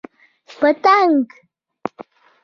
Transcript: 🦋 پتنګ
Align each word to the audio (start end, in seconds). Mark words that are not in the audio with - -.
🦋 0.03 0.03
پتنګ 0.59 1.25